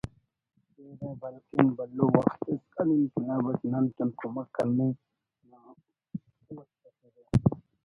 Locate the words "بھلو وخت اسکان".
1.77-2.87